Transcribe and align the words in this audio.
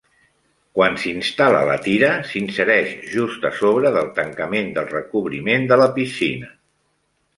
Quan 0.77 0.95
s'instal·la 1.01 1.59
la 1.71 1.75
tira, 1.87 2.09
s'insereix 2.31 2.95
just 3.17 3.45
a 3.49 3.53
sobre 3.59 3.91
del 3.99 4.09
tancament 4.19 4.73
del 4.79 4.89
recobriment 4.97 5.69
de 5.75 5.79
la 5.83 5.91
piscina. 6.01 6.51